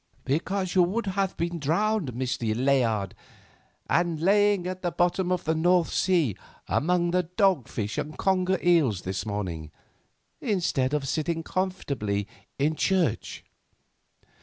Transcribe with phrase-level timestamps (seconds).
[0.25, 2.55] "Because you would have been drowned, Mr.
[2.57, 3.13] Layard,
[3.87, 6.35] and lying at the bottom of the North Sea
[6.67, 9.69] among the dogfish and conger eels this morning
[10.41, 12.27] instead of sitting comfortably
[12.57, 13.43] in church."